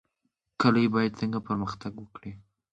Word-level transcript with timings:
کلي 0.61 0.85
باید 0.93 1.17
څنګه 1.19 1.39
پرمختګ 1.47 1.93
وکړي؟ 1.99 2.31